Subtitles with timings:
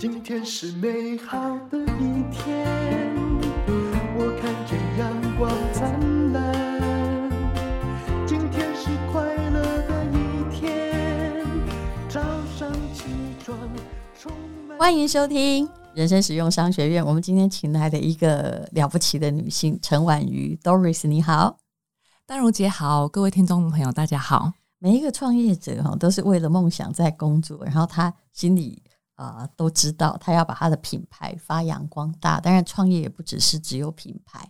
[0.00, 2.64] 今天是美好的一天，
[4.16, 7.28] 我看见阳光灿烂。
[8.24, 11.44] 今天是快乐的一天，
[12.08, 12.20] 早
[12.56, 13.06] 上起
[13.42, 13.58] 床
[14.16, 14.30] 充
[14.68, 14.78] 满。
[14.78, 17.04] 欢迎收听人生实用商学院。
[17.04, 21.58] 我们今天请来的一个了不起的女性陈婉瑜 Doris，你好，
[22.24, 24.52] 丹如姐好，各位听众朋友大家好。
[24.78, 28.80] 每一个创业者哈都是为了梦想在工作，然后他心里。
[29.18, 32.40] 啊、呃，都知道他要把他的品牌发扬光大。
[32.40, 34.48] 当然，创业也不只是只有品牌。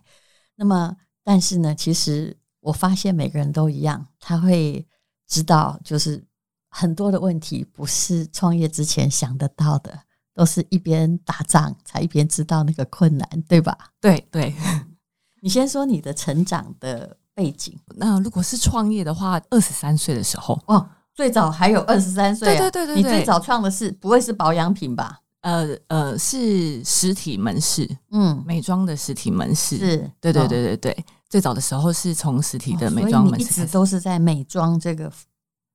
[0.55, 4.87] 那么，但是呢，其实我发现每个人都一样，他会
[5.27, 6.23] 知道，就是
[6.69, 10.03] 很多的问题不是创业之前想得到的，
[10.35, 13.75] 都是一边打仗才一边知道那个困难，对吧？
[13.99, 14.53] 对对。
[15.41, 17.75] 你先说你的成长的背景。
[17.95, 20.87] 那如果是创业的话，二十三岁的时候哦。
[21.19, 25.19] 最早还有二十三岁，对对对对，你最早创的是不会是保养品吧？
[25.41, 30.91] 呃呃，是实体门市，嗯，美妆的实体门市，是，对对对对对。
[30.93, 35.11] 哦、最早的时候是从实体的美妆门市，一直都是在美妆这个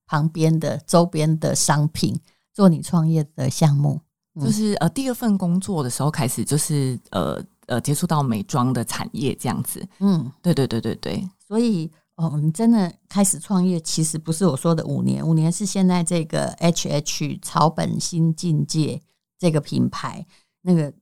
[0.06, 2.18] 旁边的周边的商品
[2.54, 4.00] 做你创业的项目，
[4.36, 11.92] 嗯、就是呃第二份工作的时候开始就是呃呃接触到美妆的产业这样子，嗯，对对对对对，所以。
[12.16, 19.02] 哦，你真的开始创业，其实不是我说的五年，五年是现在这个 H H 草本新境界
[19.36, 20.24] 这个品牌。
[20.62, 20.92] 那个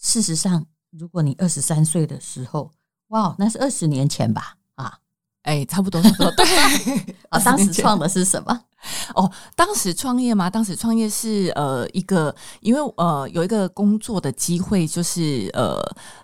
[0.00, 2.72] 事实上，如果你二十三岁的时候，
[3.08, 4.56] 哇，那是二十年前吧？
[4.74, 4.98] 啊，
[5.42, 6.30] 哎，差不多，差不多。
[6.32, 6.44] 对
[7.28, 8.64] 啊， 当时创的是什么？
[9.14, 10.50] 哦，当时创业吗？
[10.50, 15.78] 当时创业是呃一个，因为呃有一个工作的机会，就是呃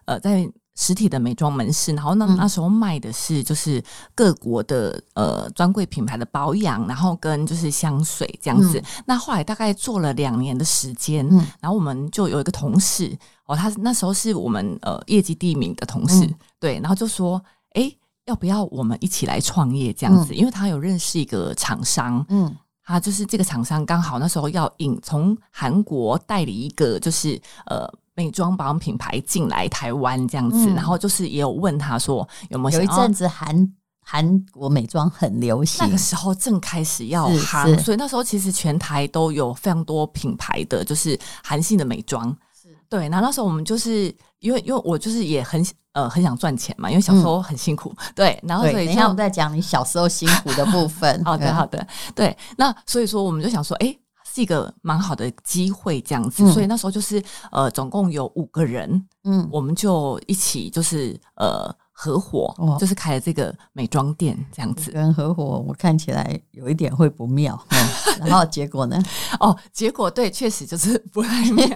[0.07, 0.51] 呃在。
[0.81, 3.83] 实体的美妆门市，然后那那时候卖的是就是
[4.15, 8.79] 各国的呃专柜品牌的保养，然后跟就是香水这样子。
[8.79, 17.43] 嗯、那后来大概做了两年的时间，嗯、然后我们就有一个同事哦，他那时候是我们呃业绩第一名的同事，嗯、对，然后就说，
[17.73, 17.93] 哎，
[18.27, 20.33] 要不要我们一起来创业这样子？
[20.33, 22.55] 嗯、因为他有认识一个厂商，嗯，
[22.85, 27.93] 他就是这个厂商刚好那时候要引从韩国代理一个就是呃。
[28.19, 33.73] 美妆保养品牌进来台湾这样子，嗯、然后就是也有问他说有没有，有一阵子韩
[34.05, 43.09] 韩国美妆很流行，那个时候正开始要韩，所以那时候其实全台都有非常多品牌的就是韩系的美妆，是对。
[43.09, 48.37] 然后那时候我们就是因为因为我就是也很呃很想赚钱嘛，因为小时候很辛苦，嗯、 对。
[48.43, 51.23] 然后所以等一下我们再讲你小时候辛苦的部分。
[51.25, 51.87] 好的好的，
[52.17, 52.37] 对。
[52.57, 53.97] 那所以说我们就想说，哎。
[54.39, 64.93] 是一个蛮好的机会，这样子，嗯、所以那时候就是呃，总共有五个人，嗯，我们就一起就是呃合伙，哦、就是开了这个美妆店，这样子。
[64.93, 67.89] 跟合伙，我看起来有一点会不妙，嗯、
[68.29, 69.03] 然后结果呢？
[69.41, 71.67] 哦，结果对，确实就是不太妙。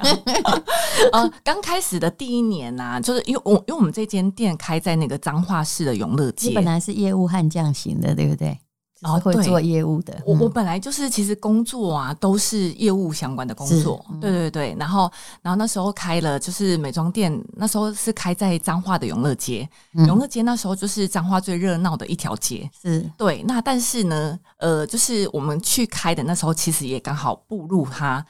[1.13, 8.57] 呃，刚开始的第一年呐、啊，就是因为我因为我们这间店开在那个彰化市的永乐街，你本来是业务悍将型的，对不对？
[9.03, 14.77] 然后会做业务的，我我本来就是其实工作啊都是业务相关的工作，对对对。
[14.79, 15.11] 然后
[15.43, 19.69] 然后那时候开了就是美妆店，那时候是开在彰化的永乐街，
[20.07, 23.43] 永乐街那时候就是彰化最热闹的一条街，是对。
[23.43, 28.25] 那但是呢，呃，就是我们去开的那时候，其实也刚好步入它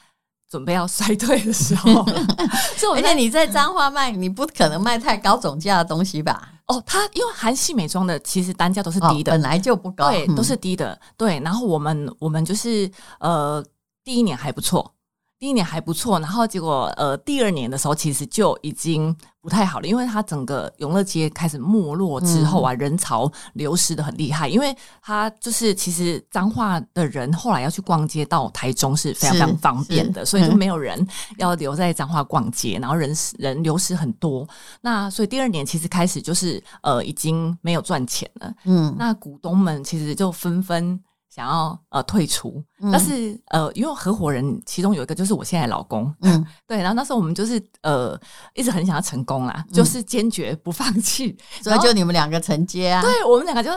[0.50, 2.02] 准备要衰退的时候，
[2.94, 6.48] 而且你在彰化卖，你不可能卖太高总价的东西吧？
[6.72, 11.38] 哦，它因为韩系美妆的其实单价都是低的，哦，本来就不高，对，都是低的，对。
[11.40, 12.90] 然后我们我们就是
[13.20, 13.64] 呃，
[14.04, 14.94] 第一年还不错。
[15.42, 31.04] 第一年还不错，然后结果呃，第二年的时候其实就已经不太好了，因为它整个永乐街开始没落之后啊，嗯、人潮流失的很厉害，因为它就是其实彰化的人后来要去逛街到台中是非常非常方便的，所以就没有人
[31.38, 34.48] 要留在彰化逛街，然后人人流失很多，
[34.80, 41.00] 那所以第二年其实开始就是呃已经没有赚钱了，嗯，那股东们其实就纷纷。
[41.34, 42.62] 想要呃退出，
[42.92, 48.20] 但是呃，因为合伙人其中有一个就是我现在老公，嗯， 对，然后那时候我们就是呃
[48.52, 51.34] 一直很想要成功啦，嗯、就是坚决不放弃，
[51.64, 53.70] 所以就你们两个承接啊，对，我们两个就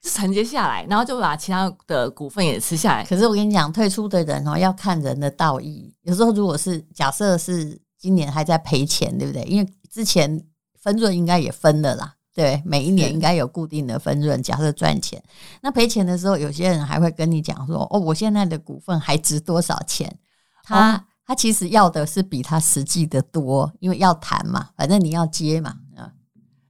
[0.00, 3.04] 就承接下来，然后就把其他的股份也吃下来。
[3.04, 9.42] 可是我跟你讲，退出的人哦要看人的道义，有时候如果是假设是今年还在赔钱，对不对？
[9.42, 10.40] 因为之前
[10.80, 12.14] 分润应该也分了啦。
[12.38, 14.40] 对，每一年应该有固定的分润。
[14.40, 15.20] 假设赚钱，
[15.60, 20.16] 那赔钱的时候，有些人还会跟你讲说：“哦，我现在的股份还值多少钱？”
[20.62, 26.12] 他、哦、他其实要的是比他实际的多，因为要谈嘛，反正你要接嘛，啊，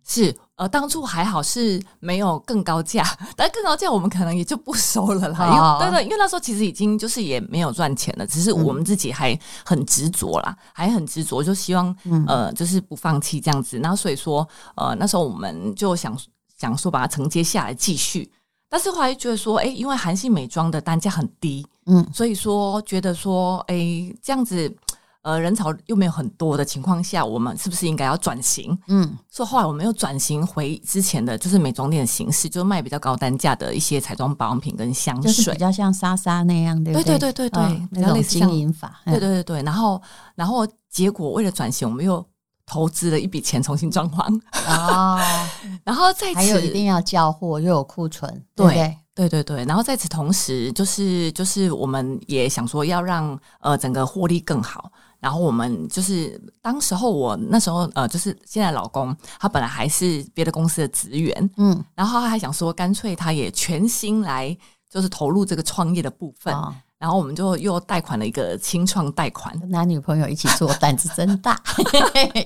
[0.07, 3.05] 是呃，当初还好是没有更高价，
[3.37, 5.39] 但更高价我们可能也就不收了啦。
[5.39, 11.95] 哦、因为对对，因为那时候其实已经就是也没有赚钱了，只是我们自己还很执着啦，嗯、还很执着，就希望
[12.27, 13.79] 呃，就是不放弃这样子。
[13.79, 16.19] 然后所以说，呃，那时候我们就想
[16.59, 18.29] 想说把它承接下来继续，
[18.69, 23.77] 但是后来觉得说，哎，因为韩系美妆的单价很低，嗯，所以说觉得说，哎，
[24.21, 24.77] 这样子。
[25.23, 28.79] 呃，人潮又没有很多的情况下，我们是不是应该要转型？
[28.87, 39.63] 嗯，所以后来我们又转型回之前的就是美妆店的形式，就是卖比较高单价的一些彩妆保养品跟香水，就是比较像莎莎那样的，对对对对对，哦、那种经营法，对对对对。
[39.65, 40.01] 然后，
[40.35, 42.25] 然后结果为了转型，我们又
[42.65, 45.21] 投资了一笔钱重新装潢哦，
[45.85, 48.97] 然后在此还有一定要交货，又有库存，对？
[49.15, 49.65] 对对对。
[49.65, 54.93] 然后在此同时，就是就是我们也想说要让呃整个获利更好。
[55.21, 64.57] 然后我们就是当时候我那时候呃，就是现在老公他本来还是别的公司的职员，嗯，然后他还想说干脆他也全心来
[64.89, 71.61] 就是投入这个创业的部分，哦、然后我们就又贷款了一个清创贷款，男女朋友一起做，胆子真大，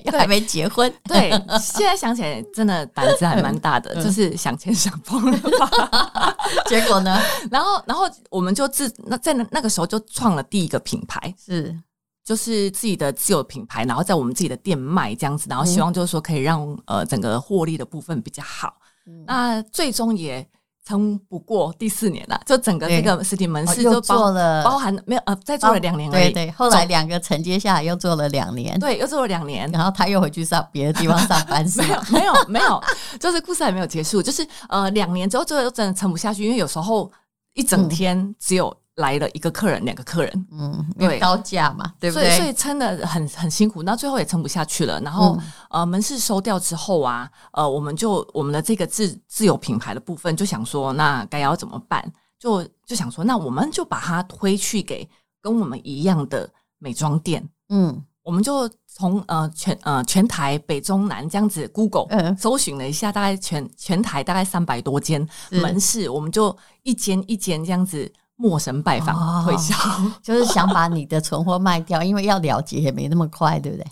[0.05, 1.29] 又 还没结婚，对，
[1.61, 6.35] 现在想起来真的胆子还蛮大的，嗯、就是想钱想疯了吧，
[6.67, 7.17] 结果呢，
[7.49, 11.79] 然后然后我们就自那在那那个时候就创了第一个品牌，是。
[12.23, 18.73] 就是自己的自有品牌，然后在我们自己的店卖这样子，然后希望就是说可以让、嗯、呃整个获利的部分比较好。
[19.05, 20.47] 嗯、那最终也
[20.85, 26.31] 撑不过第四年了，就整个这个实体门市就做了包含没有呃再做了两年而已。
[26.31, 31.81] 对对，后来两个承接下来又做了两年，对，又做了两年，然后他又回去上别的地方上班是？
[31.83, 32.83] 没有没有没有，
[33.19, 37.11] 就是故事还没有结束，就是呃两年之后，最后真的撑不下去，因为有时候
[37.53, 38.77] 一整天只有、嗯。
[38.97, 42.37] 来了一个客人，两个客人，嗯，因为高价嘛，对，不对？
[42.37, 45.01] 所以撑的很很辛苦，那最后也撑不下去了。
[45.01, 45.35] 然后、
[45.69, 52.07] 嗯、呃，门市收掉之后啊，呃，我们就我们的这个自自有品牌的部分，就想说，那该要怎么办？
[52.37, 55.09] 就就想说，那我们就把它推去给
[55.41, 56.47] 跟我们一样的
[56.77, 68.13] 美妆店，嗯，我们就从呃全呃全台北中南这样子 Google 搜寻了一下，大概全全台大概三百多间门市，嗯、我们就一间一间这样子。
[68.43, 69.73] 陌生拜访推销，
[70.21, 73.87] 就是想把你的存货卖掉，因为要了结也没那么快，对不对？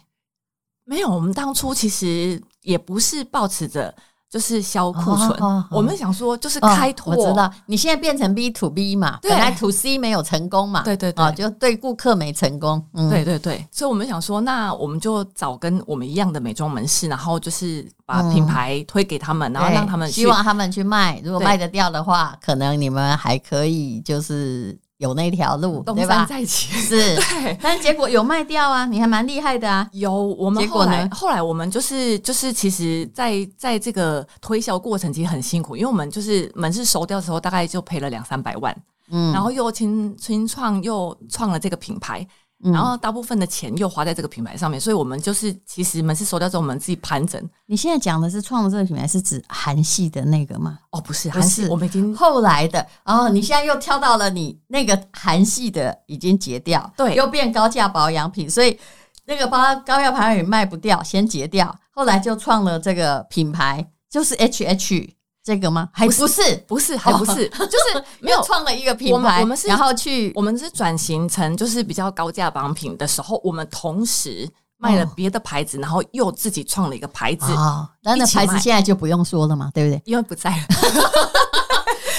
[0.83, 3.95] 没有，我们当初其实也不是抱持着。
[4.31, 7.17] 就是销库存，我们想说就是开拓、哦。
[7.17, 7.51] 我知道。
[7.65, 9.29] 你现在变成 B to B 嘛，对。
[9.29, 24.79] 本来 to C 没有成功嘛，对对对，哦、就对顾客没成功，嗯、对对对，所以我们想说，那我们就找跟我们一样的美妆门市，然后就是把品牌推给他们，嗯、然后让他们希望他们去卖，如果卖得掉的话，可能你们还可以就是。
[25.01, 26.25] 有那条路，对吧？
[26.29, 29.89] 在一起是， 对，但是结果有卖掉啊，你还蛮厉害的啊。
[29.93, 38.75] 有，我们后来后来我们就是就是，其实在在这个推销过程其实很辛苦，因为我们就是门市收掉的时候，大概就赔了两三百万，
[39.09, 42.25] 嗯，然后又新新创又创了这个品牌。
[42.63, 47.41] 然后大部分的钱又花在这个品牌上面，所以我们就是其实门市收掉之后，我们自己盘整。
[47.65, 50.77] 你现在讲的是创的这个品牌是指韩系的那个吗？
[50.91, 52.85] 哦，不是，韩系我们已经后来的。
[53.05, 58.77] 然后你现在又跳到了你那个韩系的已经结掉，对，又变高价保养品，所以
[59.25, 65.09] 那个包高价保养品卖不掉，先结掉，后来就创了这个品牌，就是 HH。
[65.43, 65.89] 这个吗？
[65.91, 69.41] 还不是，不是，还不是， 就是没有创了一个品牌。
[69.41, 77.51] 我们是，然后去，我们是转型成就是比较高价榜品的时候，我们同时卖了别的牌子，然后又自己创了一个牌子。
[77.53, 80.01] 啊，那那牌子现在就不用说了嘛，对不对？
[80.05, 80.63] 因为不在了。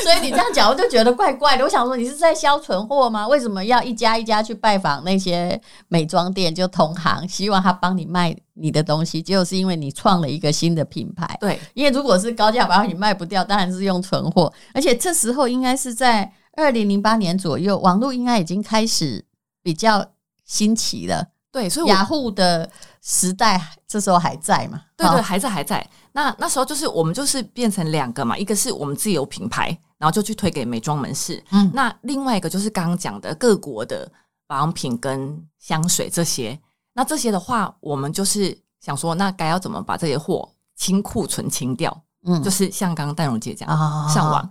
[0.03, 1.65] 所以你这样讲，我就觉得怪怪的。
[1.65, 3.27] 我想说，你是在销存货吗？
[3.29, 9.23] 为什么要一家一家去拜访那些美妆店，就同行，希望他帮你卖你的东西？
[9.23, 11.37] 结果是因为你创了一个新的品牌。
[11.41, 14.53] 对，因为如果是高价保养品卖不掉，当然是用存货。
[14.75, 19.25] 而且这时候应该是在二零零八年左右，网络应该已经开始
[19.63, 20.05] 比较
[20.45, 21.29] 兴起了。
[21.51, 22.69] 对，所以雅虎的
[23.03, 24.81] 时代这时候还在嘛？
[24.97, 25.87] 对对，还在还在。
[26.13, 31.41] 那那时候就是我们就是变成两个嘛，一个是我们自己有品牌，然后就去推给美妆门市。
[31.53, 34.11] 嗯，那另外一个就是刚刚讲的各国的
[34.49, 36.59] 保养品跟香水这些。
[36.93, 42.03] 那这些的话，我们就是想说，那该要怎么把这些货清库存清掉？
[42.27, 44.51] 嗯，就是像刚刚淡如姐讲，哦、上网，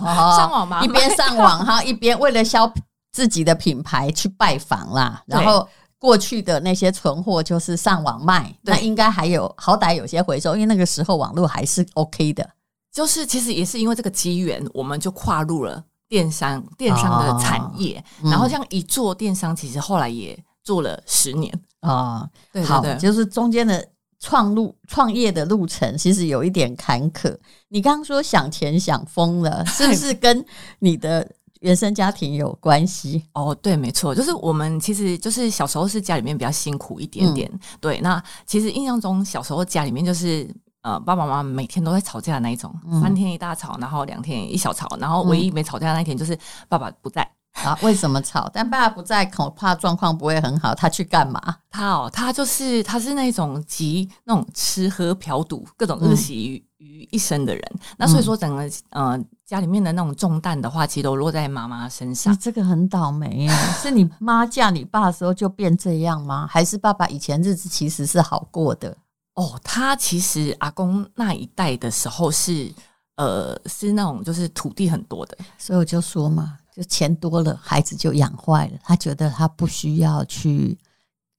[0.00, 2.70] 哦、上网嘛，一边上网哈，一边为了销
[3.10, 5.66] 自己的品牌去拜访啦，然后。
[6.00, 12.48] 过去的那些存货就是上网卖，对那应该还有好歹有些回收，因为那个时候网络还是 OK 的。
[12.92, 22.28] 就是其实也是因为这个机缘，我们就跨入了电商电商的产业，哦嗯、然后像一做电商，其实后来也做了十年啊。
[22.66, 23.86] 好，就是中间的
[24.18, 27.36] 创路创业的路程其实有一点坎坷。
[27.68, 30.44] 你刚刚说想钱想疯了，是不是跟
[30.80, 31.26] 你的
[31.60, 33.24] 原生家庭有关系？
[33.34, 37.48] 哦，对，没错，就是我们其实就是小时候是家里面比较辛苦一点点。
[37.52, 47.28] 嗯、对，那其实印象中小时候家里面就是呃爸爸妈妈每天都在吵架的那一种，嗯、三天一大吵，然后两天一小吵，然后唯一没吵架的那一天就是爸爸不在。
[47.64, 48.48] 啊，为什么吵？
[48.54, 50.72] 但爸爸不在，恐怕状况不会很好。
[50.72, 51.56] 他去干嘛？
[51.68, 57.62] 他哦，他就是他是那种集那种吃喝嫖赌各种恶习于于一身的人。
[57.74, 62.38] 嗯、那所以说，整个呃家里面的那种重担的话，其实都落在妈妈身上。
[62.38, 63.50] 这个很倒霉耶，
[63.82, 66.46] 是你妈嫁你爸的时候就变这样吗？
[66.48, 68.96] 还是爸爸以前日子其实是好过的？
[69.40, 72.70] 哦，他其实阿公那一代的时候是
[73.16, 76.58] 呃是那种就是土地很多的，所以我就说嘛。
[76.72, 78.78] 就钱多了，孩子就养坏了。
[78.84, 80.78] 他觉得他不需要去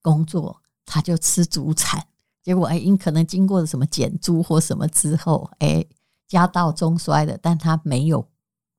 [0.02, 2.06] 工作，他就吃祖产。
[2.44, 5.84] 结果哎，因可能经过了什么减租或什么之后，哎，
[6.28, 7.38] 家道中衰了。
[7.42, 8.28] 但他没有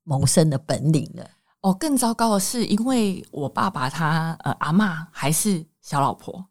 [0.05, 1.26] 谋生的本领了。
[1.62, 6.45] 哦，更糟糕的是，因为我爸爸他呃阿嬷还是小老婆。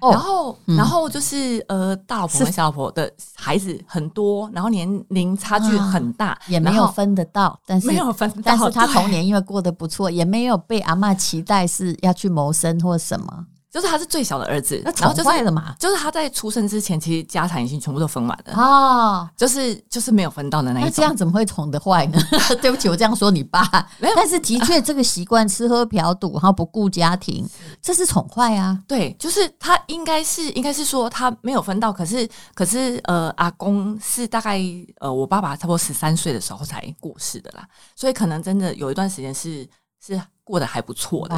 [0.00, 13.46] 然后，嗯、然后就是呃，大老婆跟小老婆的孩子很多，然后年龄差距很大，啊、也没有分得到，但是没有分，但是他童年因为过得不错，也没有被阿嬷期待是要去谋生或什么。
[13.70, 15.74] 就是他是最小的儿子，那宠坏了嘛？
[15.78, 20.90] 就是他在出生之前，其实家产已经全部都分完了哦，就是就是没有分到的那一种。
[20.90, 22.18] 那这样怎么会宠得坏呢？
[22.62, 23.62] 对不起，我这样说你爸
[23.98, 24.14] 没有。
[24.16, 27.46] 但是的确，这个习惯吃喝嫖赌，然后不顾家庭，
[27.82, 28.78] 这是宠坏啊。
[28.88, 34.58] 对，就是他应该是应该是说他没有分到，可是可是呃，阿公是大概
[35.00, 39.68] 呃，我爸爸差不多十三岁的时候才过世的啦，所以可能真的有一段时间是
[40.00, 40.18] 是。
[40.48, 41.36] 过得还不错的，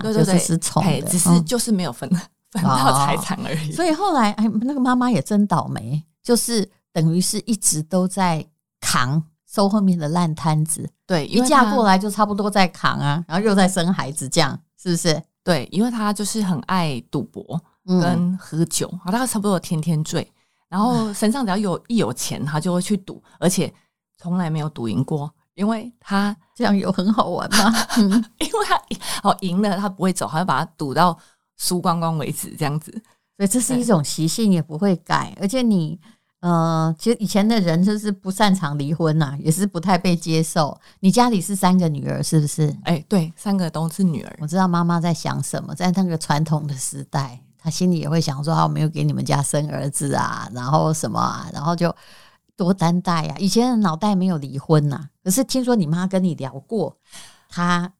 [0.00, 2.08] 对对对，是宠的，只是就是没有分
[2.50, 3.70] 分到财产而已。
[3.70, 8.42] 所以后来，哎，那个妈妈也真倒霉，就是等于是一直都在
[8.80, 10.88] 扛收后面的烂摊子。
[11.06, 15.22] 对，一嫁过来就差不多在扛啊，然后又在生孩子，这样是不是？
[15.44, 20.26] 对，因为她就是很爱赌博跟喝酒，好，他差不多天天醉，
[20.70, 23.70] 然后身上只要有一有钱，她就会去赌，而且
[24.16, 25.30] 从来没有赌赢过。
[25.56, 27.86] 因为他这样有很好玩吗？
[28.40, 28.80] 因为他
[29.22, 31.16] 哦赢了，他不会走，他会把它赌到
[31.58, 32.90] 输光光为止，这样子。
[33.36, 35.36] 所以这是一种习性，也不会改。
[35.38, 36.00] 而且你
[36.40, 40.74] 呃，其实以前的人就是不擅长离婚呐、啊，也是不太被接受。
[41.00, 42.74] 你家里是三个女儿，是不是？
[42.84, 44.36] 哎，对，三个都是女儿。
[44.40, 51.94] 我知道妈妈在想什么，在那个传统的时代，她心里也会想说：“啊，我没有给你们家生儿子啊，然后什么啊，然后就。”
[52.58, 53.34] 多担待呀！
[53.38, 56.96] 以前的脑袋没有离婚呐、啊，可是听说你妈跟你聊过，
[57.48, 57.92] 她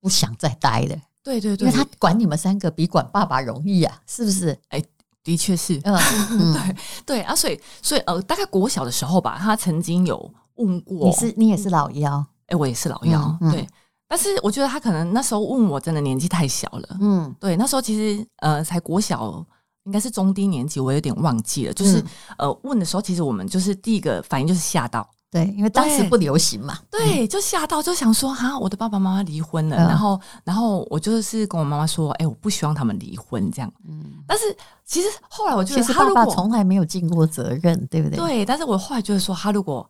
[0.00, 0.96] 不想再待了。
[1.20, 4.56] 对对对，因为她管你们三个比管爸爸容易啊，是不是？
[4.68, 4.80] 哎，
[5.24, 5.80] 的确是。
[5.82, 5.98] 嗯，
[6.54, 11.08] 对对啊，所以所以呃，大概国小的时候吧，她曾经有问过。
[11.08, 12.24] 你是你也是老幺？
[12.46, 13.36] 哎，我也是老幺。
[13.40, 13.68] 嗯、对，
[14.06, 16.96] 但是我觉得他可能那时候问我，真的年纪太小了。
[17.00, 19.44] 嗯，对，那时候其实呃，才国小。
[19.86, 21.72] 应该是中低年级，我有点忘记了。
[21.72, 22.06] 就是、嗯、
[22.38, 26.78] 呃，问的时候，其实我们就是第一个反应就是吓到，对，因为当时不流行嘛。
[26.90, 29.76] 对，嗯、就吓到，就想说哈，我的爸爸妈妈离婚了。
[29.76, 33.72] 嗯、然后，然后我就是跟我妈妈说，哎、欸，我不希望他们离婚这样。
[33.88, 34.44] 嗯，但是
[34.84, 38.16] 其实后来我觉得，他爸爸从来没有尽过责任，对不对？
[38.16, 39.88] 对，但是我后来就是说，他如果。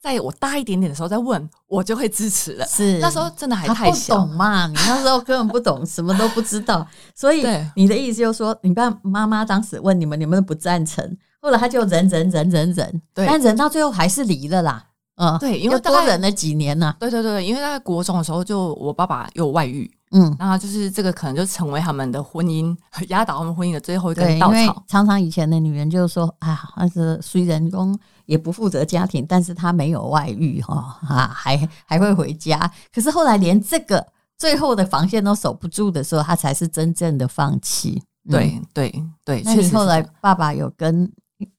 [0.00, 2.64] 在我大一点点的时候再问，我就会支持了。
[2.68, 4.68] 是那时候真的还太小懂嘛？
[4.68, 6.86] 你那时候根本不懂，什么都不知道。
[7.16, 7.44] 所以
[7.74, 11.04] 你的意思就是说，你爸妈妈当时问你们，你们都不赞成。
[11.40, 14.84] 后来他就忍忍忍忍忍，对，但忍到最后还是离了啦。
[15.16, 16.94] 嗯，对，因为多忍了几年呢。
[17.00, 19.90] 对对对，因为在国中的时候，就我爸爸有外遇。
[20.12, 22.74] 嗯，然后就是这个可能就成为他们的婚姻
[23.08, 24.82] 压倒他们婚姻的最后一根稻草。
[24.86, 32.58] 常常以前的女人就是说啊，那是虽然公也不负责家庭，但是她没有外遇哈啊，还还会回家。
[32.94, 34.06] 可是后来连这个
[34.38, 38.00] 最后的防线都守不住的时候，她才是真正的放弃。
[38.30, 41.10] 对对对，那你后来爸爸有跟，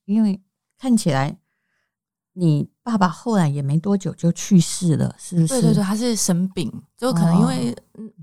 [0.04, 0.40] 因为
[0.78, 1.38] 看起来
[2.32, 2.68] 你。
[2.82, 5.46] 爸爸后来也没多久就去世了，是不是？
[5.46, 7.70] 对对对，他是生病，就可能因为、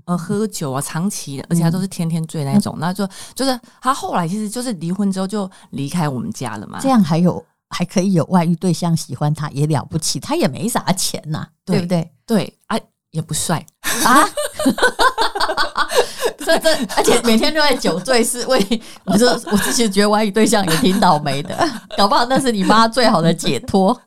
[0.04, 6.78] 哦、呃喝酒啊，长期的，而且他都是天天醉那种，嗯、那就就是他后来其实就是离婚之后就离开我们家了嘛。
[6.82, 12.12] 这样还有还可以有外遇对象喜欢他也了不起，他也没啥钱呐、啊，对，对不对？
[12.26, 12.78] 对啊，
[13.12, 13.64] 也不帅
[14.04, 14.20] 啊。
[16.38, 21.56] 这这，而且每天都在酒醉，是为 我说我之前觉得外遇对象也挺倒霉的，
[21.96, 23.98] 搞不好那是你妈最好的解脱。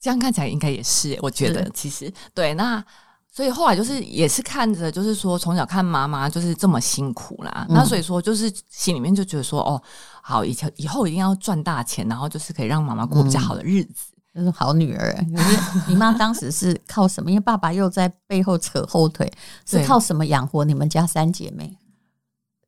[0.00, 2.54] 这样看起来应该也是，我觉得其实对。
[2.54, 2.82] 那
[3.30, 9.80] 所以后来就是也是看着，就是说从小看妈妈就是这么辛苦啦，嗯、那所以说就是心里面就觉得说，哦，
[10.22, 15.12] 好，以前以后一定要赚大钱，然后就是可以让妈妈过比较好的日子，就、嗯、是好女儿。
[15.36, 17.30] 可是你妈当时是靠什么？
[17.30, 19.32] 因为爸爸又在背后扯后腿，
[19.66, 21.76] 是靠什么养活你们家三姐妹？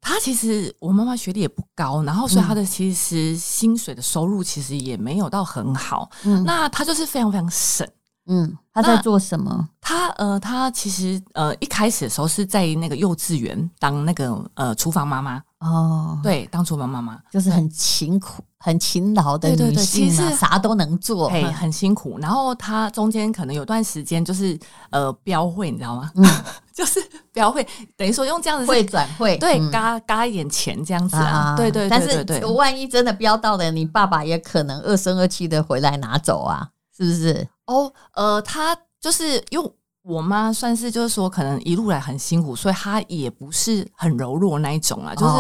[0.01, 7.89] 她其实我妈妈学历也不高，然后所以她的其实薪水的收入其实也没有到很好，嗯，那她就是非常非常省。
[8.27, 9.69] 嗯，他在做什么？
[9.81, 22.17] 他呃，他其实呃，一开始的时候是在那个幼稚园当那个呃厨房妈妈哦，对，当厨房妈妈就是很勤苦、很勤劳的女性，啊，对对对，其实啥都能做，嘿，很辛苦。
[22.21, 24.57] 然后他中间可能有段时间就是
[24.91, 26.09] 呃标会，你知道吗？
[26.15, 26.25] 嗯，
[26.73, 27.01] 就是
[27.33, 32.45] 标会，等于说用这样子会转会，对，嘎嘎一点钱这样子啊，对对对对对。
[32.45, 36.69] 万一真的标到了，你爸爸也可能二声二气的回来拿走啊。
[36.95, 37.49] 是不是？
[37.73, 45.15] 哦，呃，他就是因为我妈算是就是说，可能一路来很辛苦，所以她也不是很柔弱那一种啊。
[45.15, 45.33] 就是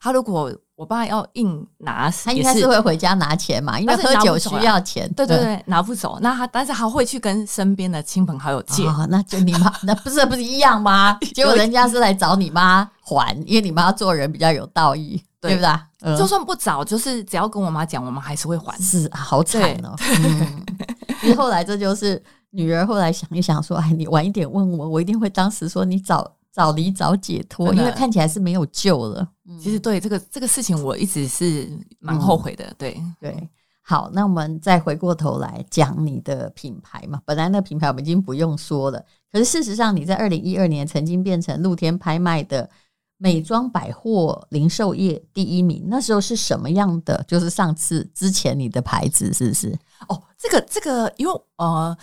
[0.00, 5.10] 她如果我爸要硬拿，他应该是会回家拿钱嘛，因为喝酒需要钱。
[5.14, 6.18] 对对对，拿不走。
[6.20, 8.84] 那他但是他会去跟身边的亲朋好友借。
[9.08, 11.18] 那就你妈那不是不是一样吗？
[11.34, 16.16] 结果人家是来找你妈还，因为你妈做人比较有道义，对不对？
[16.16, 18.78] 就算不找，就是只要跟我妈讲，我们还是会还。
[18.78, 19.94] 是好惨哦。
[19.98, 20.04] 其
[21.28, 29.26] 实后来这就是女儿后来想一想说，哎，你晚一点问我，我一定会当时说你早早离早解脱，因为看起来是没有救了。
[29.60, 32.72] 其实对这个这个事情，我一直是蛮后悔的。
[32.78, 33.48] 对、嗯、对，
[33.82, 37.20] 好，那我们再回过头来讲你的品牌嘛。
[37.24, 42.68] 本来那品牌我们已经不用说了，可是事实上你在二零一二年曾经变成露天拍卖的
[43.16, 45.84] 美妆百货零售业第一名。
[45.88, 47.24] 那时候是什么样的？
[47.26, 49.78] 就是上次之前你的牌子是不是？
[50.08, 50.22] 哦。
[50.38, 51.94] 这个这个，因为呃，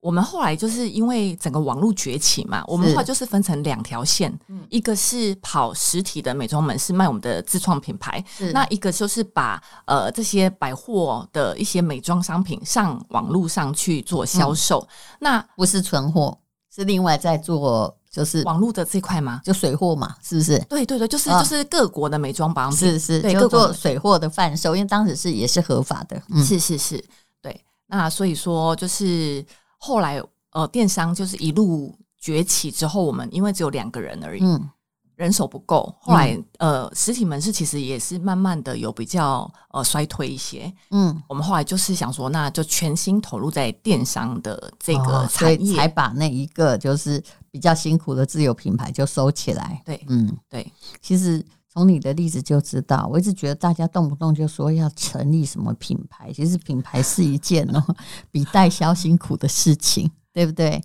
[0.00, 4.32] 我们后来就是因为整个网络崛起嘛，我们后来就是分成两条线，
[4.70, 8.24] 一个是跑实体的美妆门市卖我们的自创品牌，
[8.54, 14.80] 那一个就是把呃这些百货的一些美妆商品上网络上去做销售。
[14.80, 14.88] 嗯、
[15.20, 16.38] 那不是存货，
[16.74, 19.42] 是另外在做，就是网络的这块嘛？
[19.44, 20.58] 就水货嘛，是不是？
[20.70, 27.04] 对对对，就是就是各国的美妆保养品，是是，对，就做水货的贩售，因为当时是也是合法的，嗯、是是是。
[27.86, 29.44] 那所以说，就是
[29.78, 34.70] 后来呃，电商就是一路崛起之后，我们因为只有两个人而已，嗯，
[35.16, 35.94] 人手不够。
[36.00, 49.82] 后来呃，实体门市其实也是慢慢的有比较呃衰退一些，嗯，我们后来就是想说，那就全心投入在电商的这个产业，哦，才把那一个就是比较辛苦的自有品牌就收起来。
[49.84, 51.44] 对，嗯，对，其实。
[51.74, 57.84] 从你的例子就知道，我一直觉得大家动不动就说要成立什么品牌，其实品牌是一件哦
[58.30, 60.80] 比代销辛苦的事情，对不对？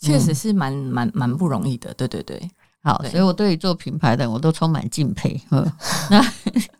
[0.00, 2.50] 确实是蛮蛮蛮不容易的，对对对。
[2.82, 5.40] 好，所以我对于做品牌的我都充满敬佩。
[5.50, 5.64] 嗯，
[6.10, 6.20] 那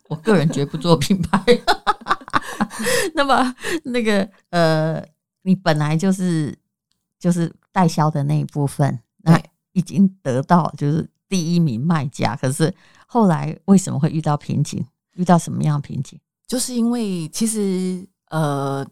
[0.09, 1.41] 我个人绝不做品牌。
[3.15, 3.55] 那么
[3.85, 5.01] 那个呃，
[5.43, 6.53] 你本来就是
[7.17, 12.73] 就是代销的那一部分，那已经得到就是第一名卖家，可是。
[13.07, 14.85] 后来为什么会遇到瓶颈？
[15.13, 16.19] 遇到什么样的瓶颈？
[16.47, 18.85] 就是因为其实呃，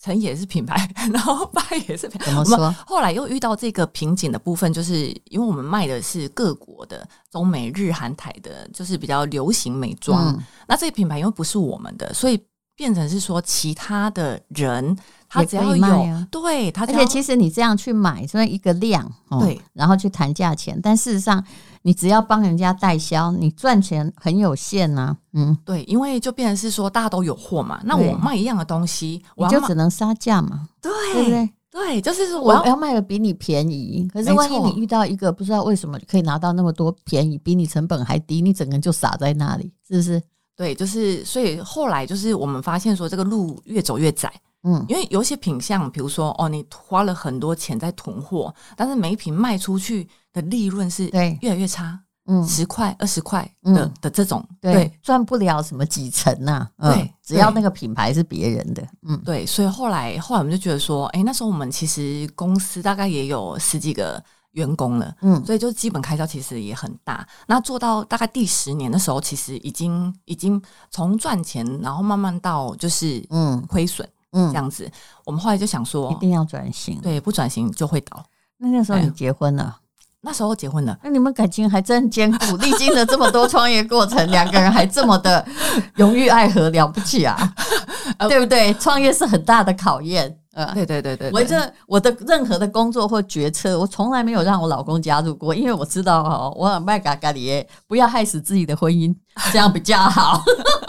[0.00, 2.24] 成也是品牌， 然后败也是品牌。
[2.24, 2.72] 怎么说？
[2.86, 10.34] 后来又遇到这个瓶颈的部分，就是因为我们卖的是各国的中美日韩台的，就是比较流行美妆。
[10.34, 12.42] 嗯、那这个品牌因为不是我们的，所以
[12.76, 14.96] 变成是说其他的人
[15.28, 21.44] 他只要有，对他，而且其实你这样去买，所以一个量，哦、对，然后去谈价钱，但事实上。
[21.82, 25.16] 你只要帮人家代销，你赚钱很有限呐、啊。
[25.34, 30.68] 嗯，对，因为就变成是说大家都有货嘛，那我卖一样的东西，我就只能杀价嘛。
[30.82, 31.50] 对，对不对？
[31.70, 34.08] 对，就是说我要，我要卖的比你便宜。
[34.12, 40.20] 可是万一你遇到一个不知道为什么可以拿到那么多便宜，比你成本还低，你整个人就傻在那里，是不是？
[40.56, 44.32] 对，就是所以后来就是我们发现说这个路越走越窄。
[44.68, 51.06] 嗯，因为有些品相，比如说哦，你花了很多钱在囤货，但是每一瓶卖出去的利润是
[51.40, 64.20] 越来越差，嗯，十块二十块的、嗯、的这种，对，赚不了什么几成呐、啊，对、嗯，只要那个品牌是别人的，嗯，对，所以后来后来我们就觉得说，哎，那时候我们其实公司大概也有十几个
[64.56, 67.26] 员工了，嗯，所以就基本开销其实也很大。
[67.46, 73.64] 那做到大概第十年的时候，其实已经已经从赚钱，然后慢慢到就是嗯。
[73.68, 74.06] 亏损。
[74.32, 74.90] 嗯，这样子，
[75.24, 78.22] 我们后来就想说，一定要转型，对，不转型就会倒。
[78.58, 79.78] 那那时候你结婚了，
[80.20, 85.46] 那时候结婚了，那你们感情还真坚固，历经了这么多创业过程，两个人还这么的
[85.94, 87.54] 荣誉爱河，了不起啊，
[88.28, 88.74] 对不对？
[88.74, 99.14] 创业是很大的考验，呃，对对对对，我这我的任何的工作或决策，我从来没有让我老公加入过，因为我知道哈，我很麦嘎嘎里，不要害死自己的婚姻，
[99.52, 100.42] 这样比较好。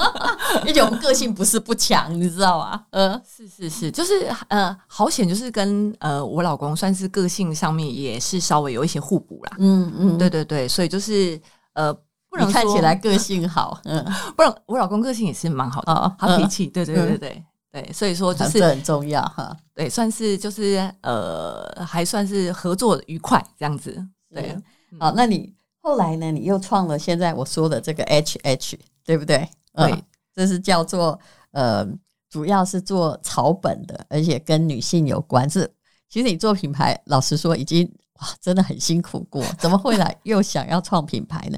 [0.66, 2.82] 而且我们个性不是不强，你知道吗？
[2.92, 4.14] 呃，是是是，就是
[4.48, 9.52] 呃，好险，就是跟呃我老公算是个性上面也是稍微有一些互补啦。
[9.60, 11.40] 嗯嗯，对对对，所以就是
[11.74, 11.94] 呃，
[12.30, 14.02] 不能看起来个性好，嗯，
[14.38, 17.46] 不然我老公个性也是蛮好的，哦、好脾气，对对对对对、嗯、
[17.82, 19.56] 对，所以说就是很重要哈。
[19.76, 24.04] 对，算是就是呃，还算是合作愉快这样子。
[24.34, 24.58] 对，
[25.00, 26.32] 好，那你后来呢？
[26.32, 28.74] 你又创了现在我说的这个 HH，
[29.06, 29.48] 对不对？
[29.74, 29.92] 对。
[29.92, 30.02] 嗯
[30.38, 31.84] 这是叫做呃，
[32.30, 35.50] 主要是做草本的，而且跟女性有关。
[35.50, 35.68] 是，
[36.08, 39.44] 其实你做品牌，老实说已经哇，真的很辛苦过。
[39.58, 41.58] 怎么会来 又想要创品牌呢？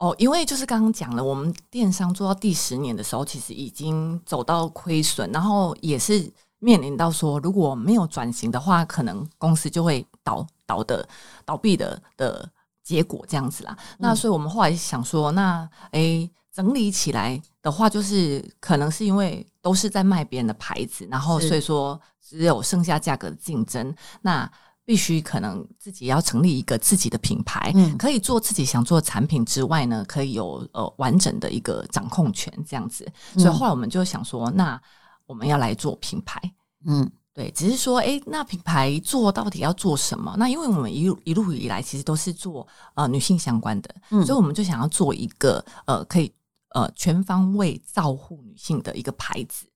[0.00, 11.08] 哦，因为就是刚刚讲了，我们电商做到第十年的时候，其实已经走到亏损，然后也是面临到说，如果没有转型的话，可能公司就会倒倒的
[11.44, 12.50] 倒闭的的
[12.82, 13.76] 结果这样子啦。
[13.78, 16.30] 嗯、那所以我们后来想说，那诶。
[16.52, 24.50] 整理起来的话，就是可能是因为都是在卖别人的牌子，然后所以说只有剩下价格的竞争，那
[24.90, 33.06] 必须可能自己要成立一个自己的品牌，嗯，可以做自己想做的产品之外呢，可以有呃完整的一个掌控权这样子。
[33.34, 34.82] 所以后来我们就想说，那
[35.26, 36.42] 我们要来做品牌，
[36.86, 40.34] 嗯，对，只是说，诶，那品牌做到底要做什么？
[40.36, 46.32] 那因为我们一路一路以来其实都是做呃女性相关的，嗯，所以我们就想要做一个呃可以。
[46.72, 49.66] 呃，全方位照护女性的一个牌子。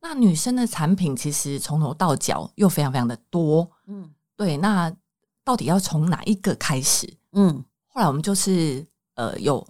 [0.00, 4.56] 那女生的产品其实从头到脚又非常非常的多，嗯，对。
[4.56, 4.92] 那
[5.44, 7.12] 到底要从哪一个开始？
[7.32, 9.66] 嗯，后来我们就是呃，有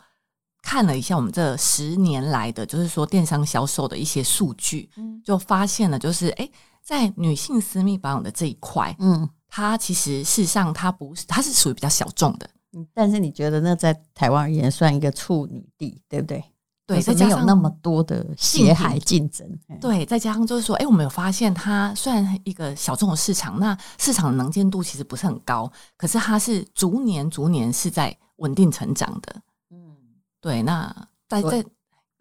[0.62, 6.48] 看了一下我们这十年来的，就是说电商销售的一些数据，嗯，就发现了，就是哎，
[6.83, 12.48] 在女性私密保养的这一块，嗯，它其实事实上它不是，它是属于比较小众的。
[12.72, 16.42] 嗯，但是你觉得那在台湾而言算一个处女地，对不对？
[16.87, 19.49] 对，再加上有那么多的血海竞争。
[19.81, 29.35] 对，再加上就是说，哎，我们有发现，它虽然一个小众的市场，那市场能见度其实不是很高，可是它是逐年逐年是在稳定成长的。
[29.70, 29.97] 嗯，
[30.42, 30.62] 对。
[30.62, 30.94] 那
[31.27, 31.64] 在在，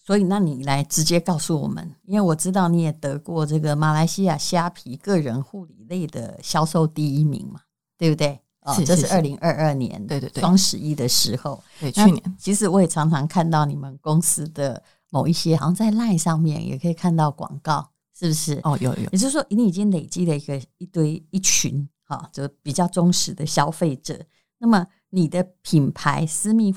[0.06, 7.60] 所以那你来直接告诉我们，因为我知道你也得过这个马来西亚虾皮个人护理类的销售第一名嘛，
[7.98, 8.40] 对不对？
[8.66, 12.36] 哦，这是二零二二年对对对双十一的时候，对去年。
[12.40, 18.60] 其实我也常常看到你们公司的某一些，好像在 LINE 上面也可以看到广告，是不是？
[18.64, 19.10] 哦，有有。
[19.12, 24.18] 也就是说，你已经累积了一个一堆一群，哈，就比较忠实的消费者。
[24.60, 26.74] 那么，你的品牌私密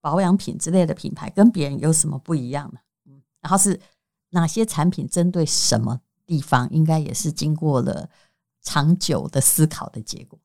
[0.00, 2.80] 保养品之类的品牌跟别人有什么不一样呢？
[3.04, 3.78] 嗯，然后是
[4.30, 8.08] 哪些产品针对什么地方，应该也是经过了
[8.62, 10.38] 长久的思考的结果。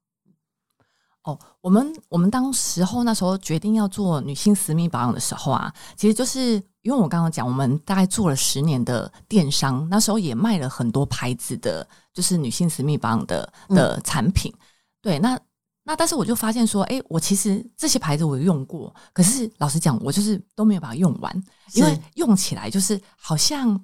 [1.23, 14.51] 哦，我们我们当时候那时候决定要做女性私密保养的时候啊，其实就是因为我刚刚讲，我们大概做了十年的电商，那时候也卖了很多牌子的，就是女性私密保养的的产品。
[14.51, 14.59] 嗯、
[15.01, 15.39] 对，那
[15.83, 23.79] 那但是我就发现说，哎，我其实这些牌子我用过，可是老实讲，我就是都没有把它用完，因为用起来就是好像。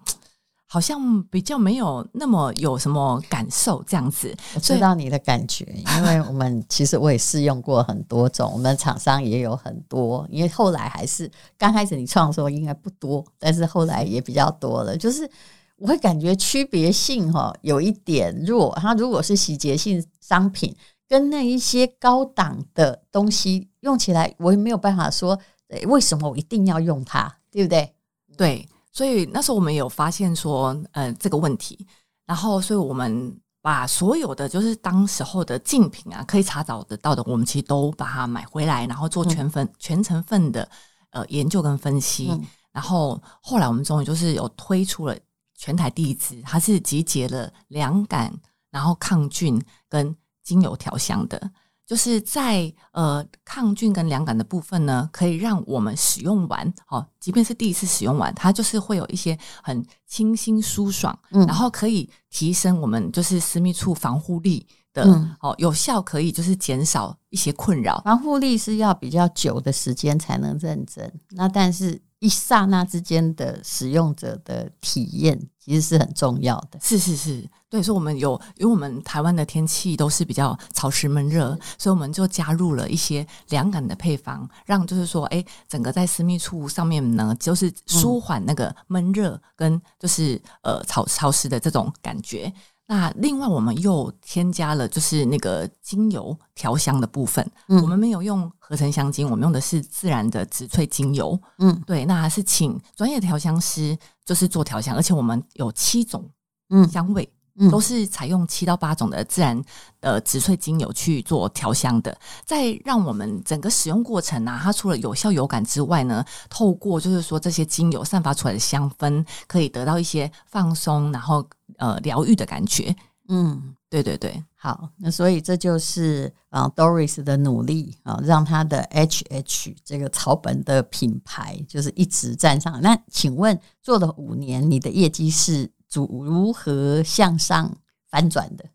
[0.69, 14.97] 好像比较没有那么有什么感受这样子，我知道你的感觉，因为我们其实我也试用过很多种，我们厂商也有很多，因为后来还是刚开始你创的时候应该不多，但是后来也比较多了。
[14.97, 15.30] 就是
[15.77, 20.75] 我会感觉区别性哈有一点弱，它如果是洗洁性商品，
[21.08, 25.39] 跟那一些高档的东西用起来，我也没有办法说，
[25.88, 27.93] 为什么我一定要用它，对不对？
[28.36, 28.67] 对。
[28.97, 31.86] 所以那时候我们有发现说，呃，这个问题，
[32.25, 40.67] 然后所以我们把所有的就是当时候的竞品啊，可以查找得到的，我们其实都把它买回来，然后做全分、嗯、全成分的
[41.12, 45.15] 呃研究跟分析，嗯、然后后来我们终于就是有推出了
[45.53, 48.33] 全台第一支，它是集结了凉感，
[48.71, 51.39] 然后抗菌跟精油调香的。
[51.88, 68.02] 就是在呃抗菌跟凉感的部分呢，可以让我们使用完，哦，即便是第一次使用完，它就是会有一些很清新舒爽，嗯，然后可以提升我们就是私密处防护力的，嗯，哦，有效可以就是减少一些困扰。
[68.04, 72.00] 防护力是要比较久的时间才能认真，那但是。
[72.19, 76.80] 一刹那之间的使用者的体验，其实是很重要的。
[76.82, 92.51] 是是是，对，所以我们有，因为我们台湾的天气都是比较潮湿闷热，所以我们就加入了一些凉感的配方，让就是说，哎，整个在私密处上面呢，就是舒缓那个闷热跟就是呃潮潮湿的这种感觉。
[92.89, 103.97] 那另外我们又添加了就是那个精油调香的部分，嗯，我们没有用合成香精，我们用的是自然的植萃精油，嗯，对，那还是请专业调香师
[104.28, 106.30] 就是做调香，而且我们有七种
[106.70, 107.28] 嗯香味。
[107.60, 109.60] 嗯，都是采用七到八种的自然
[110.02, 121.44] 呃植萃精油去做调香的，在让我们整个使用过程啊，它除了有效有感之外呢，透过就是说这些精油散发出来的香氛，可以得到一些放松，然后
[121.80, 122.96] 呃疗愈的感觉。
[123.28, 132.82] 嗯，对对对，好，那所以这就是啊 Doris 的努力啊，让他的 HH 这个草本的品牌就是一直站上。
[132.82, 135.72] 那请问做了五年，你的业绩是？
[135.93, 137.74] 如如何向上
[138.10, 138.65] 翻转的？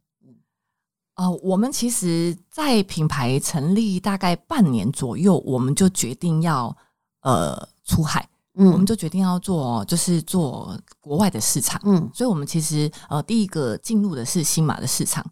[1.14, 6.75] 呃，我们其实，在品牌成立大概半年左右，我们就决定要
[7.21, 15.23] 呃出海，嗯，我们就决定要做，就是做国外的市场，嗯，所以我们其实呃第一个进入的是新马的市场。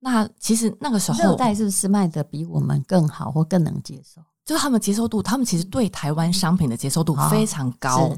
[0.00, 4.20] 那其实那个时候，热带是不是卖的比我们更好或更能接受？
[4.44, 8.08] 就是他们接受度，他们其实对台湾商品的接受度非常高。
[8.08, 8.16] 哦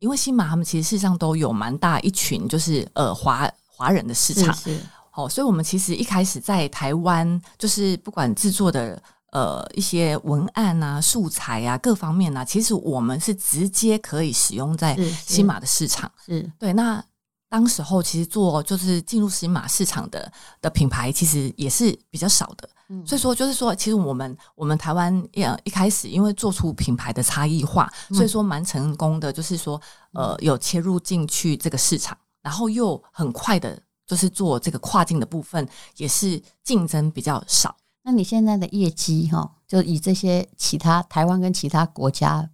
[0.00, 4.80] 因为新马他们其实事实上都有蛮大一群，就是呃华华人的市场，是，
[5.12, 8.98] 哦，所以我们其实一开始在台湾，就是不管制作的
[9.32, 16.10] 呃一些文案啊、素材啊各方面啊，其实我们是直接可以使用在新马的市场。
[16.24, 17.04] 是，是对，那
[17.50, 20.32] 当时候其实做就是进入新马市场的
[20.62, 22.70] 的品牌，其实也是比较少的。
[23.04, 29.32] 所以说，就是说，其实我们我们台湾呃一开始因为做出品牌的差异化，所以说蛮成功的。
[29.32, 29.80] 就是说，
[30.12, 37.76] 呃，有切入进去这个市场，然后又很快的，就是做这个跨境的部分，也是竞争比较少。
[38.02, 42.48] 那你现在的业绩哈，就以这些其他台湾跟其他国家，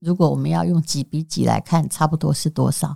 [0.00, 2.94] 如果我们要用几比几来看，差不多是多少？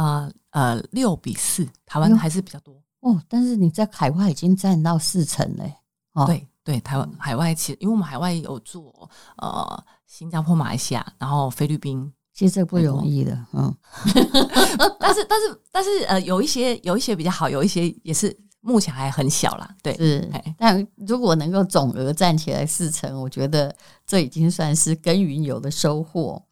[0.00, 2.74] 呃呃，六比四，台湾还是比较多。
[3.00, 5.74] 哦，但是你在海外已经占到四成嘞。
[6.14, 13.74] 哦，对对，台湾海外其实，因为我们海外有做呃新加坡、马来西亚，然后菲律宾，其实这不容易的，嗯。
[14.98, 19.74] 但是但是但是呃，有一些有一些比较好，有一些也是目前还很小啦。
[19.82, 20.30] 对，是。
[20.58, 23.74] 但如果能够总额站起来四成，我觉得
[24.06, 26.42] 这已经算是耕耘有的收获。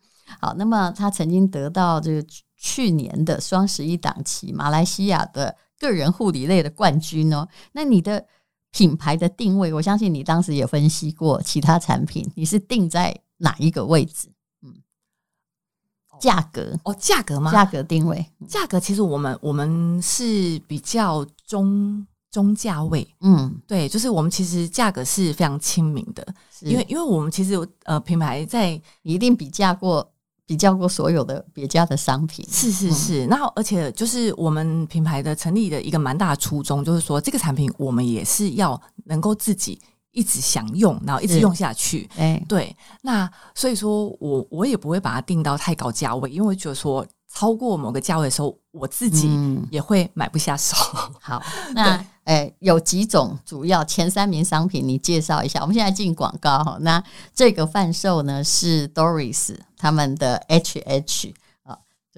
[0.41, 2.25] 好，那么他曾经得到这个
[2.59, 5.57] 去年的双十一档期，马来西亚的。
[5.81, 8.27] 个人护理类的冠军哦，那你的
[8.73, 14.29] 品牌的定位，我相信你当时也分析过其他产品，你是定在哪一个位置？
[14.61, 14.75] 嗯，
[16.19, 17.53] 价格哦，价格吗？
[17.53, 26.27] 价格定位，价格其实我们我们是比较中中价位，嗯，对，就是我们其实价格是非常亲民的，
[26.63, 28.71] 因为因为我们其实呃品牌在
[29.03, 30.13] 你一定比价过。
[30.49, 39.79] 比较过所有的别家的商品，是是是，然后而且就是我们品牌的成立的一个蛮大的初衷，就是说这个产品我们也是要能够自己
[40.11, 42.09] 一直享用，然后一直用下去。
[42.17, 49.29] 哎，对，那所以说我我也不会把它定到太高价位，因为觉得说超过某个价位的时候，我自己
[49.71, 50.77] 也会买不下手。
[50.95, 51.43] 嗯、 好，
[51.75, 52.05] 那。
[52.29, 55.63] 诶，有几种主要前三名商品，你介绍一下。
[55.63, 56.77] 我们现在进广告哈。
[56.83, 57.03] 那
[57.35, 61.33] 这个贩售呢是 Doris 他们的 HH 啊，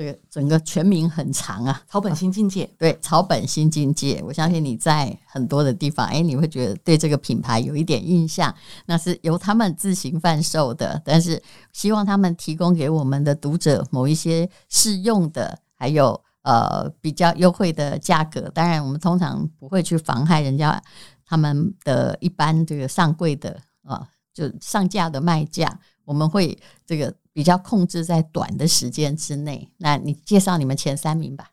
[0.00, 2.64] 这个整个全名很长啊，草本新境界。
[2.78, 4.22] 对，草本新境界。
[4.24, 8.54] 我相信你在很多的地方，哎，你会觉得对这个品牌有一点印象。
[8.86, 11.42] 那是由他们自行贩售的，但是
[11.74, 16.18] 希望他们提供给我们的读者某一些适用的，还有。
[16.42, 20.82] 呃，比较优惠的价格，当然我们通常不会去妨害人家
[21.26, 23.50] 他们的一般这个上柜的
[23.82, 29.70] 啊、呃，就上架的卖价，我们会这个比较控制在短的时间之内。
[29.78, 31.46] 那你介绍你们前三名吧。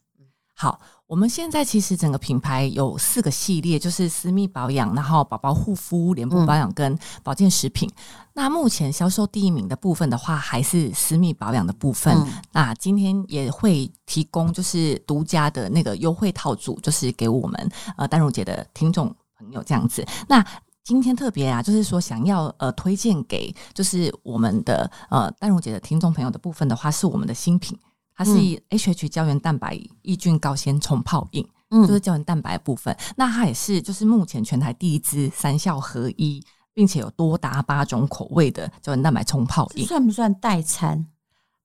[0.54, 0.80] 好。
[1.08, 7.90] 我们现在其实整个品牌有四个系列，就是私密保养，然后宝宝护肤、脸部保养跟保健食品。
[7.96, 12.14] 嗯、那目前销售第一名的部分的话，还是私密保养的部分。
[12.14, 20.06] 嗯、那今天也会提供就是独家的那个优惠套组，就是给我们呃丹如姐的听众朋友这样子。
[20.28, 20.46] 那
[20.88, 27.78] 今天特别啊，就是说想要呃推荐给就是我们的呃丹如姐的听众朋友的部分的话，是我们的新品。
[28.16, 32.96] 它是以 HH 胶原蛋白抑菌高纤冲泡饮，嗯，就是胶原蛋白的部分。
[33.18, 36.42] 那它也是就是目前全台第一支三效合一，
[36.74, 41.06] 并且有多达八种口味的胶原蛋白冲泡饮，算不算代餐？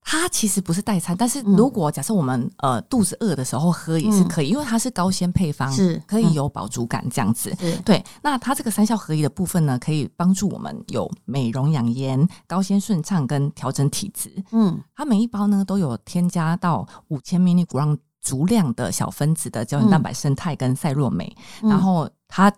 [0.05, 7.55] 它其实不是代餐，但是如果假设我们呃肚子饿的时候喝也是可以，嗯、因为它是高纤配方，是可以有饱足感这样子。
[7.61, 14.31] 嗯、对，那它这个三效合一的部分呢，可以帮助我们有美容养颜、高纤顺畅跟调整体质。
[14.51, 22.53] 嗯，它每一包呢都有添加到五千 mg 足量的小分子的胶原蛋白生肽跟赛洛美，嗯、然后它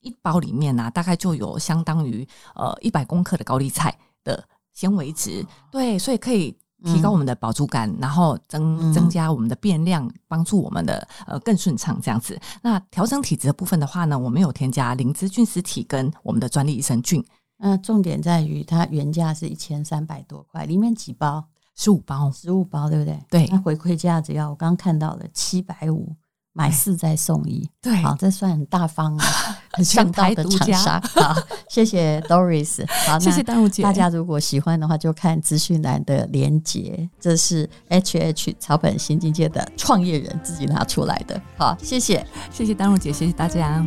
[0.00, 12.38] 一包里面呢、啊，大概就有相当于呃一百公克的高丽菜的纤维质，对，所以可以提高我们的饱足感，嗯、然后增增加我们的变量，帮助我们的呃更顺畅这样子。
[12.62, 17.24] 那调整体质的部分的话呢，我们有添加灵芝菌丝体跟我们的专利益生菌。
[17.58, 21.44] 那重点在于它原价是一千三百多块，里面几包？
[21.76, 23.18] 十五包，十五包，对不对？
[23.30, 23.46] 对。
[23.50, 26.14] 那回馈价只要我刚刚看到的七百五，
[26.52, 27.68] 买四再送一。
[27.80, 29.24] 对，好，这算很大方啊，
[29.72, 31.00] 很上道的厂商。
[31.14, 31.34] 好，
[31.68, 32.84] 谢谢 Doris。
[33.06, 33.82] 好，谢谢丹如姐。
[33.82, 37.08] 大家如果喜欢的话，就看资讯栏的连结。
[37.20, 41.40] 这是 HH 草本新境界的创业人自己拿出来的。
[41.56, 43.84] 好，谢谢，谢谢丹如姐，谢谢大家。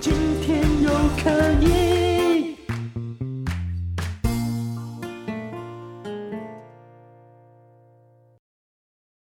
[0.00, 0.62] 今天